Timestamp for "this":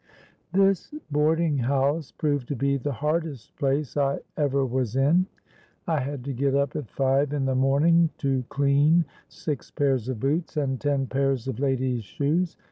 0.51-0.95